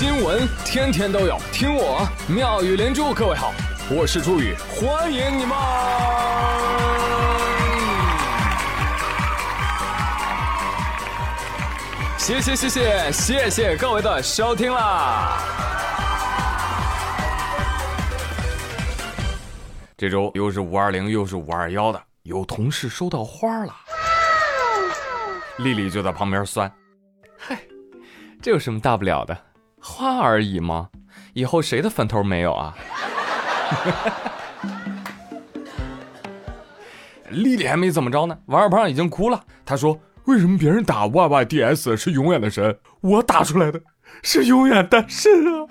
[0.00, 3.12] 新闻天天都有，听我妙语连珠。
[3.12, 3.52] 各位好，
[3.90, 5.54] 我是朱宇，欢迎你们！
[12.16, 15.36] 谢谢谢谢谢谢各位的收听啦！
[19.98, 23.76] 这周又是五二零又是五二幺的，有同事收到花了，
[25.60, 26.72] 丽丽就在旁边酸，
[27.36, 27.60] 嗨，
[28.40, 29.36] 这有什么大不了的？
[29.80, 30.88] 花而已吗？
[31.34, 32.74] 以后谁的坟头没有啊？
[37.30, 39.40] 丽丽还没怎么着呢，王二胖已经哭了。
[39.64, 43.80] 他说：“为什么别人打 Y Y D S 是永远的神，我打出来的
[44.24, 45.66] 是永远单身啊？”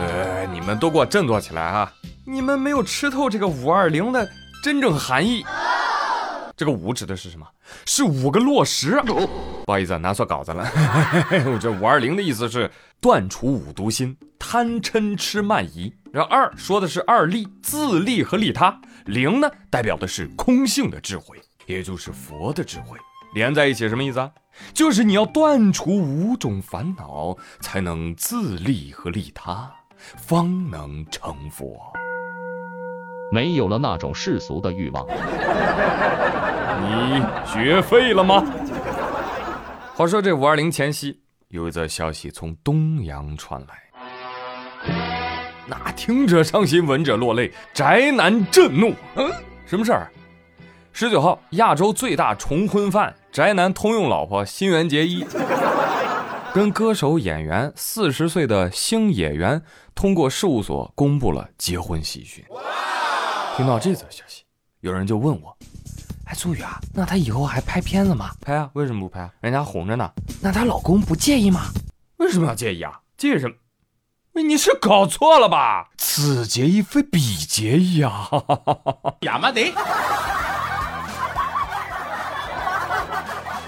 [0.00, 1.92] 呃，你们都给我振作起来啊！
[2.32, 4.26] 你们没有吃透这个五二零的
[4.64, 5.44] 真正含义。
[6.56, 7.46] 这个五指的是什么？
[7.84, 8.98] 是五个落实。
[9.04, 10.66] 不好意思，拿错稿子了。
[11.44, 12.70] 我这五二零的意思是
[13.02, 15.92] 断除五毒心，贪嗔痴慢疑。
[16.10, 18.80] 然后二说的是二利，自利和利他。
[19.04, 22.96] 零呢，代表的是空性的智慧，也就是佛的智慧。
[23.34, 24.30] 连在一起什么意思啊？
[24.72, 29.70] 就是你要断除五种烦恼，才能自利和利他，
[30.16, 31.92] 方能成佛。
[33.32, 35.06] 没有了那种世俗的欲望，
[36.82, 38.44] 你学废了吗？
[39.94, 43.74] 话说这五二零前夕，有一则消息从东阳传来，
[45.66, 48.92] 那听者伤心，闻者落泪，宅男震怒。
[49.14, 49.32] 嗯，
[49.64, 50.12] 什么事儿？
[50.92, 55.24] 十九号，亚洲最大重婚犯宅男通用老婆新垣结衣，
[56.52, 59.62] 跟歌手演员四十岁的星野源
[59.94, 62.44] 通过事务所公布了结婚喜讯。
[63.56, 64.44] 听到这则消息，
[64.80, 65.54] 有人就问我
[66.24, 68.30] ：“哎，朱宇啊，那她以后还拍片子吗？
[68.40, 69.30] 拍啊，为什么不拍？
[69.40, 70.10] 人家红着呢。
[70.40, 71.66] 那她老公不介意吗？
[72.16, 72.98] 为什么要介意啊？
[73.18, 73.54] 介意什么？
[74.32, 75.90] 喂，你是搞错了吧？
[75.98, 78.30] 此结义非彼结义啊！
[79.20, 79.72] 亚麻得。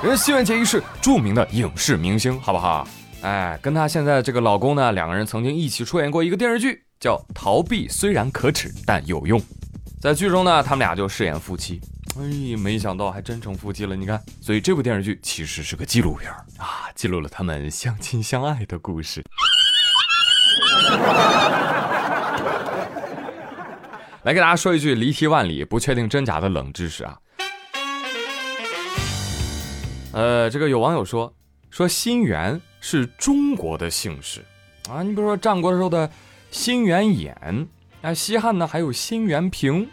[0.02, 2.88] 人新垣结衣是著名的影视明星，好不好？
[3.20, 9.38] 哎，跟她现在这个老公呢，两个人曾经一起出演过一个电视剧，叫《逃避虽然可耻但有用》。
[10.04, 11.80] 在剧中呢，他们俩就饰演夫妻。
[12.18, 14.22] 哎，没想到还真成夫妻了，你看。
[14.38, 19.24] 所以这部电视剧其实是个纪录片啊，记录了他们相亲相爱的故事。
[24.24, 27.16] 来给大家说一句离题万里、不确定真假的冷知识啊。
[30.12, 31.34] 呃，这个有网友说，
[31.70, 34.44] 说辛元是中国的姓氏
[34.90, 35.02] 啊。
[35.02, 36.10] 你比如说战国时候的
[36.50, 37.66] 辛元衍。
[38.04, 39.88] 哎，西汉呢还有新元平，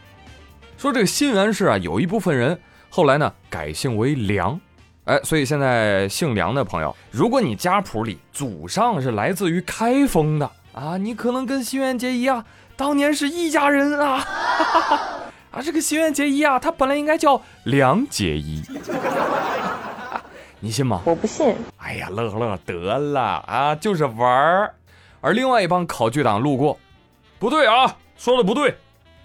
[0.77, 4.59] 说这个新元氏啊，有一部分人后来呢改姓为梁，
[5.05, 12.43] 哎，所以现在姓梁的朋友，如果你家谱里祖上是来自于开封的啊，你可能跟新元结衣啊
[12.75, 14.27] 当年是一家人啊，
[15.49, 18.61] 啊，这个新元结衣啊，他本来应该叫梁结衣，
[20.59, 21.01] 你信吗？
[21.05, 21.55] 我不信。
[21.77, 24.75] 哎呀，乐乐得了啊，就是玩儿。
[25.21, 26.77] 而另外一帮考据党路过。
[27.41, 28.77] 不对啊，说的不对，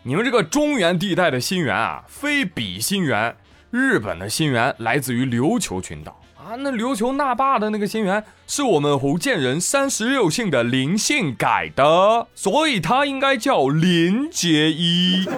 [0.03, 3.37] 你们这个中原地带的新源啊，非彼新源，
[3.71, 15.29] 日本的新源来自于琉球群岛啊，那琉球那霸的那个新源是我们福建人三十六姓的林姓改的，所以他应该叫林结衣。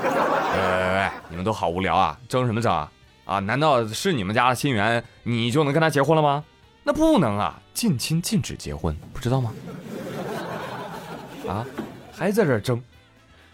[0.55, 2.93] 哎，你们都好无聊啊，争什么争啊？
[3.25, 6.45] 啊，难道是你们家的新源，你就能跟他结婚了吗？
[6.85, 9.53] 那不能啊，近亲禁止结婚，不知道吗？
[11.49, 11.67] 啊？
[12.19, 12.83] 还在这争，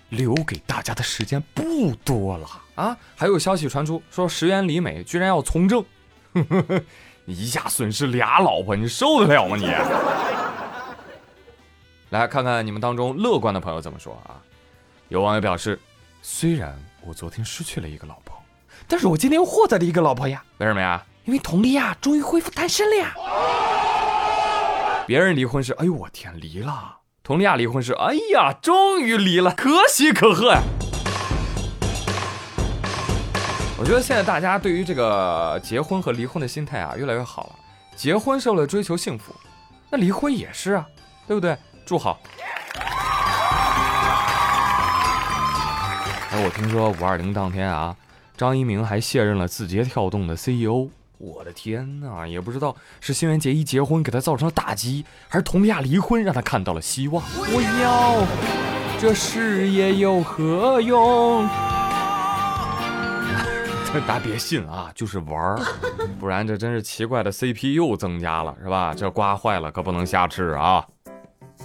[0.08, 2.96] 留给大家的时间不多了啊！
[3.14, 5.84] 还有消息传出，说石原里美居然要从政，
[7.26, 9.66] 一下损失俩老婆，你受得了吗你？
[12.08, 14.40] 来看看你们当中乐观的朋友怎么说啊？
[15.08, 15.78] 有网友表示，
[16.22, 18.34] 虽然我昨天失去了一个老婆，
[18.88, 20.42] 但是我今天又获得了一个老婆呀！
[20.56, 21.04] 为什么呀？
[21.26, 23.14] 因为佟丽娅终于恢复单身了呀！
[25.06, 26.96] 别人离婚是，哎呦我天，离了。
[27.26, 30.60] 佟丽娅离婚是，哎呀，终于离了，可喜可贺呀！
[33.78, 37.52] 我觉得现在大家对于这个结婚和离婚的心态啊，越来越好了。
[37.96, 39.34] 结婚是为了追求幸福，
[39.88, 40.86] 那离婚也是啊，
[41.26, 41.56] 对不对？
[41.86, 42.20] 祝好。
[46.30, 47.96] 哎，我听说五二零当天啊，
[48.36, 50.90] 张一鸣还卸任了字节跳动的 CEO。
[51.18, 57.24] 我的天哪，也不知道是新垣结衣结婚给他造成了打击，还是佟丽娅离婚让他看到了希望。
[57.36, 58.26] 我要。
[58.98, 61.46] 这事业有何用？
[64.08, 65.60] 大家别信啊，就是玩儿，
[66.18, 68.92] 不然这真是奇怪的 CP 又增加了，是吧？
[68.92, 70.84] 这瓜坏了可不能瞎吃啊。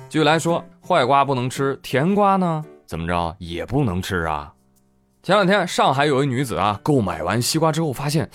[0.10, 2.64] 继续来说，坏瓜不能吃，甜瓜呢？
[2.86, 4.54] 怎么着也不能吃啊？
[5.24, 8.30] 前两天上海有一女子啊，购买完西瓜之后发现，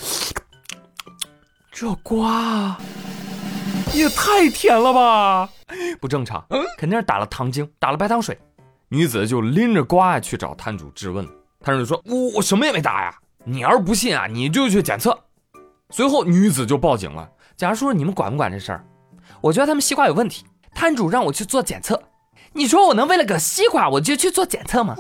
[1.77, 2.79] 这瓜
[3.93, 5.49] 也太甜了吧，
[6.01, 6.47] 不正常，
[6.79, 8.39] 肯定是打了糖精，打了白糖水。
[8.89, 11.27] 女子就拎着瓜去找摊主质问，
[11.61, 13.13] 摊主说：“我我什么也没打呀。”
[13.45, 15.19] 你要是不信啊，你就去检测。
[15.91, 17.29] 随后女子就报警了。
[17.57, 18.85] 假如说你们管不管这事儿？
[19.41, 20.45] 我觉得他们西瓜有问题，
[20.77, 22.01] 摊主让我去做检测。
[22.53, 24.95] 你说我能为了个西瓜我就去做检测吗？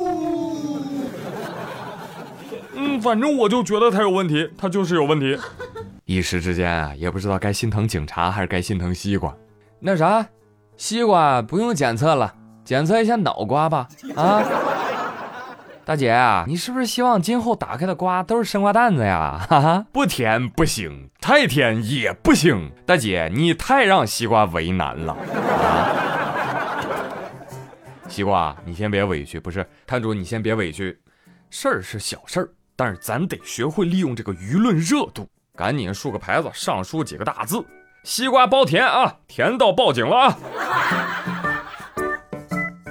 [2.74, 5.38] 嗯，反正我就觉得他有问题，他就是有问题。
[6.04, 9.34] 一时之间啊，也不知道该心疼警察还是该心疼西瓜。
[9.80, 10.26] 那啥，
[10.76, 12.34] 西瓜不用检测了，
[12.64, 13.88] 检测一下脑瓜吧。
[14.14, 14.42] 啊。
[15.86, 19.46] 大姐啊，你是不是希望今后打开的瓜都是生瓜蛋子呀？
[19.48, 22.72] 哈哈，不甜不行，太甜也不行。
[22.86, 25.14] 大姐，你太让西瓜为难了。
[28.08, 30.98] 西瓜，你先别委屈，不是摊主，你先别委屈。
[31.50, 37.64] 事儿是小事儿，但是咱得学会利用这个舆论热度，赶紧竖个牌子，上书几个大字：
[38.02, 40.36] 西瓜包甜啊，甜到报警了啊！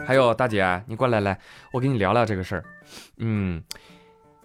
[0.07, 1.37] 还有大姐，你过来来，
[1.73, 2.63] 我跟你聊聊这个事儿。
[3.17, 3.61] 嗯，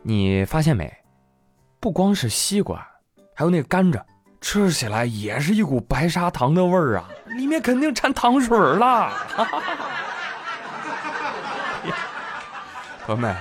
[0.02, 0.92] 你发现没？
[1.78, 2.84] 不光是西瓜，
[3.36, 4.02] 还有那个甘蔗，
[4.40, 7.08] 吃起来也是一股白砂糖的味儿啊！
[7.26, 9.12] 里面肯定掺糖水了。
[13.06, 13.36] 朋友们，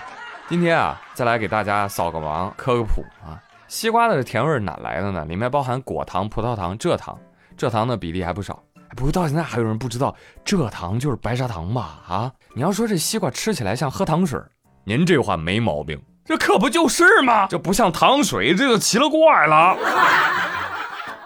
[0.48, 3.42] 今天啊，再来给大家扫个盲，科个普啊！
[3.68, 5.26] 西瓜的甜味哪来的呢？
[5.26, 7.18] 里面包含果糖、葡萄糖、蔗糖，
[7.58, 8.64] 蔗糖的比例还不少。
[8.96, 10.16] 不过到现在还有人不知道，
[10.46, 12.00] 蔗糖就是白砂糖吧？
[12.08, 14.40] 啊，你要说这西瓜吃起来像喝糖水。
[14.86, 17.48] 您这话没毛病，这可不就是吗？
[17.52, 19.76] 这不像糖水，这就奇了怪了。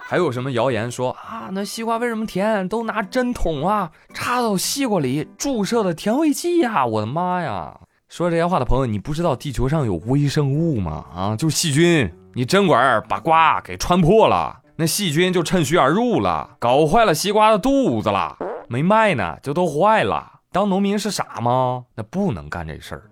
[0.04, 2.68] 还有什么谣言说啊，那西瓜为什么甜？
[2.68, 6.86] 都拿针筒啊插到西瓜里注射的甜味剂呀！
[6.88, 7.80] 我的妈呀！
[8.10, 11.06] 说这些话的朋友，你不知道地球上有微生物吗？
[11.16, 12.12] 啊，就是细菌。
[12.34, 18.38] 你针管把瓜给穿破了，那细菌就趁虚而入了，搞坏了西瓜的肚子了，
[18.70, 20.40] 没卖呢，就都坏了。
[20.52, 21.84] 当农民是傻吗？
[21.96, 23.04] 那不能干这事儿。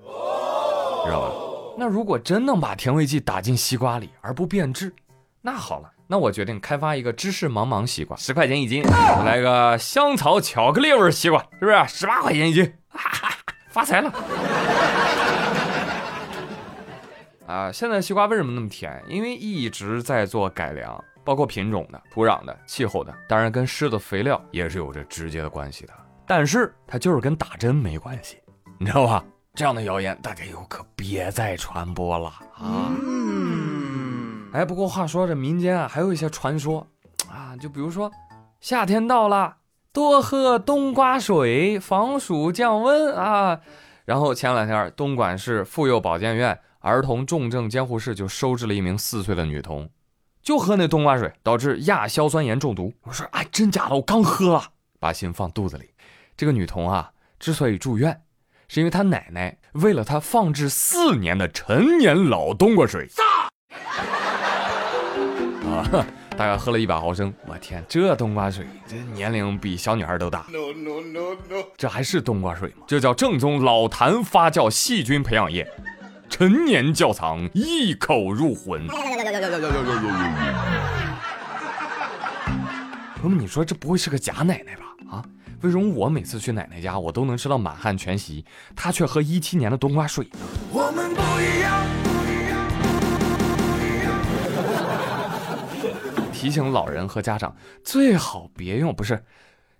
[1.05, 1.31] 知道吧？
[1.77, 4.93] 那如果真能把甜味剂打进西瓜里而不变质，
[5.41, 8.83] 那好了，那我决定开发一个芝士茫茫西瓜，十块钱一斤。
[9.25, 12.73] 来个香草巧克力味西瓜，是不是十八块钱一斤？
[12.89, 13.35] 哈哈
[13.69, 14.11] 发财了！
[17.49, 19.03] 啊，现在西瓜为什么那么甜？
[19.07, 25.93] 因为一直在做改良，包括品种的、土壤的、气候的，当然跟施的肥料也是有着直接的关系的。
[26.27, 28.37] 但是它就是跟打针没关系，
[28.77, 29.25] 你知道吧？
[29.55, 32.93] 这样的谣言，大家以后可别再传播了啊！
[34.53, 36.85] 哎，不过话说，这民间啊，还有一些传说
[37.27, 38.11] 啊，就比如说，
[38.59, 39.57] 夏天到了，
[39.91, 43.59] 多喝冬瓜水，防暑降温啊。
[44.05, 49.89] 然后前两天，东莞市妇幼保健院儿童重症监护室就收治了一名四岁的女童，
[50.41, 52.93] 就喝那冬瓜水，导致亚硝酸盐中毒。
[53.03, 53.95] 我说，哎，真假的？
[53.95, 54.63] 我刚喝了，
[54.99, 55.89] 把心放肚子里。
[56.37, 58.21] 这个女童啊，之所以住院。
[58.71, 63.09] 是因为她奶奶为了她放置四年的陈年老冬瓜水，
[65.65, 65.89] 啊，
[66.37, 67.33] 大概喝了一百毫升。
[67.47, 70.45] 我天，这冬瓜水这年龄比小女孩都大。
[71.75, 72.85] 这还是冬瓜水吗？
[72.87, 75.67] 这叫正宗老坛发酵细菌培养液，
[76.39, 78.87] 陈年窖藏，一口入魂。
[78.87, 78.97] 朋
[83.23, 84.85] 友们，你说这不会是个假奶奶吧？
[85.17, 85.25] 啊？
[85.59, 90.39] 为什么我每次去奶奶家，我都能吃到满汉全席，她却喝一七年的冬瓜水呢？
[96.31, 97.53] 提醒老人和家长，
[97.83, 99.21] 最好别用，不是，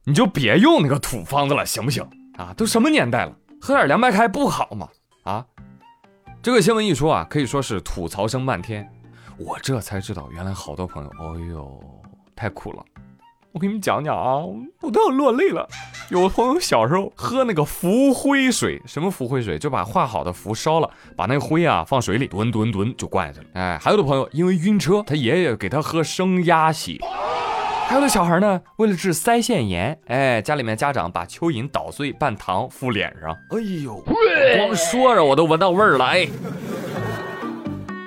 [0.03, 2.05] 你就别用那个土方子了，行不行？
[2.35, 4.89] 啊，都什么年代了，喝点凉白开不好吗？
[5.23, 5.45] 啊，
[6.41, 8.89] 这个新闻一出啊，可以说是吐槽声漫天。
[9.37, 11.83] 我这才知道，原来好多朋友，哦呦，
[12.33, 12.83] 太苦了。
[13.51, 14.37] 我给你们讲讲啊，
[14.81, 15.67] 我都要落泪了。
[16.09, 19.59] 有朋友小时候喝那个浮灰水，什么浮灰水？
[19.59, 23.45] 就把化好的符烧了，把那个灰啊放水里吨吨吨就灌下去了。
[23.55, 26.97] 哎，还有的朋友因为晕车，他爷爷给他喝生鸭血。
[27.89, 33.31] 还有的小孩呢，为了治腮腺炎，哎，家里面家长把蚯蚓捣碎拌糖敷脸上。
[33.49, 33.99] 哎呦，
[34.57, 36.05] 光说着我都闻到味儿了。
[36.05, 36.27] 哎。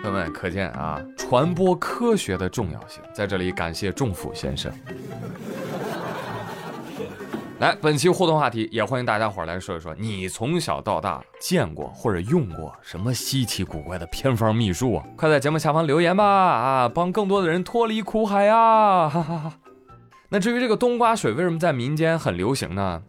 [0.00, 3.02] 朋友们，可见啊，传播科学的重要性。
[3.12, 4.72] 在这里感谢仲甫先生。
[7.58, 15.04] 来，本期互动话题也欢迎大家伙儿来说一说，你从小到大见过或者用过什么稀奇古怪的偏方秘术啊？
[15.16, 19.08] 快在节目下方留言吧，啊，帮更多的人脱离苦海啊！
[19.08, 19.52] 哈哈哈。
[20.32, 23.02] 那至于这个冬瓜水为什么在民间很流行呢？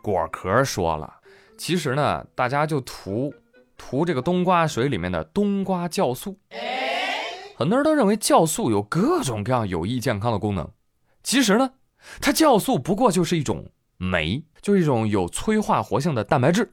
[0.00, 1.12] 果壳说了，
[1.58, 3.34] 其实呢，大家就图
[3.76, 6.38] 图这个冬瓜水里面的冬瓜酵素。
[7.56, 10.70] 很多人都认为酵素有各种各样有益健康的功能，
[11.24, 11.72] 其实呢。
[12.20, 13.66] 它酵素不过就是一种
[13.96, 16.72] 酶，就是一种有催化活性的蛋白质。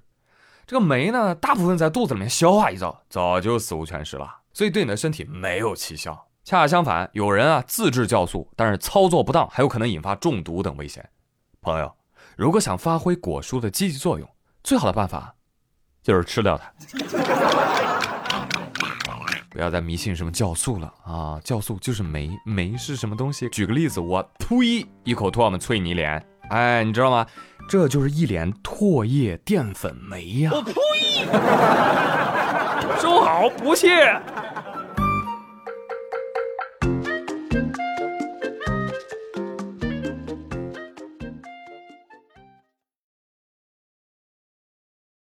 [0.68, 6.28] 这个酶呢，大部分在肚子里面消化一遭，早就死无全尸了，所以对你的身体没有奇效。
[6.44, 11.08] 恰恰相反，有人啊自制酵素，但是操作不当，还有可能引发中毒等危险。
[11.62, 11.96] 朋友，
[12.36, 14.28] 如果想发挥果蔬的积极作用，
[14.64, 15.36] 最好的办法
[16.02, 16.72] 就是吃掉它。
[19.52, 21.38] 不要再迷信什么酵素了啊！
[21.44, 23.50] 酵素就是酶，酶是什么东西？
[23.50, 27.28] 举个例子，我呸，一口唾沫啐你脸，哎，你知道吗？
[27.68, 30.52] 这就是一脸唾液淀粉酶呀！
[30.54, 30.74] 我呸！
[33.00, 34.20] 收好，不谢。